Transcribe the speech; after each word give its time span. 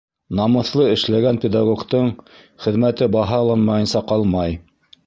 Намыҫлы 0.37 0.85
эшләгән 0.93 1.37
педагогтың 1.43 2.09
хеҙмәте 2.65 3.13
баһаланмайынса 3.19 4.05
ҡалмай. 4.13 4.61